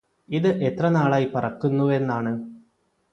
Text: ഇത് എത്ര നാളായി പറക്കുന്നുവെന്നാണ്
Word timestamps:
ഇത് 0.29 0.47
എത്ര 0.67 0.85
നാളായി 0.87 1.27
പറക്കുന്നുവെന്നാണ് 1.27 2.33